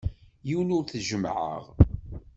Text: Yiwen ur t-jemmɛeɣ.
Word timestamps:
Yiwen 0.47 0.73
ur 0.77 0.83
t-jemmɛeɣ. 0.85 1.63